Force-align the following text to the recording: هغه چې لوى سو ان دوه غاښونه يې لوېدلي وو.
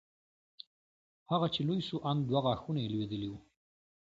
هغه 1.31 1.47
چې 1.53 1.61
لوى 1.67 1.81
سو 1.89 1.97
ان 2.09 2.17
دوه 2.29 2.39
غاښونه 2.45 2.79
يې 2.83 2.89
لوېدلي 2.93 3.27
وو. 3.29 3.39